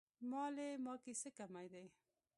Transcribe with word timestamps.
مالې 0.29 0.69
ما 0.85 0.93
کې 1.03 1.13
څه 1.21 1.29
کمی 1.37 1.67
دی. 1.73 1.85